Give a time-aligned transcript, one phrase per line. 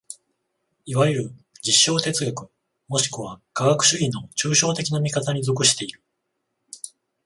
[0.85, 1.31] いわゆる
[1.61, 2.49] 実証哲学
[2.87, 6.01] もしくは科学主義の抽象的な見方に属している。